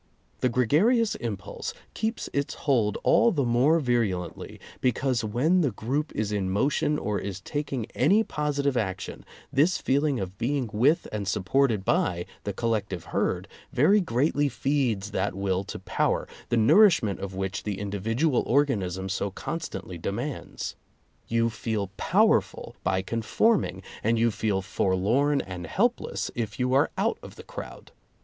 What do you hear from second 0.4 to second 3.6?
gregarious impulse keeps its hold all the